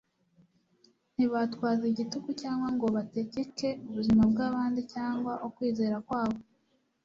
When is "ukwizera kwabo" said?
5.47-6.39